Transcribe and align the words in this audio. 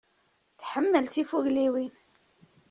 Tḥemmel 0.59 1.05
tifugliwin. 1.13 1.93